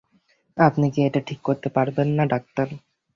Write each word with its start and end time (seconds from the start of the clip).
আপনি 0.57 0.85
কি 0.93 0.99
এটা 1.07 1.21
ঠিক 1.27 1.39
করতে 1.47 1.67
পারবেন 1.75 2.07
না, 2.17 2.23
ডাক্তার? 2.33 2.67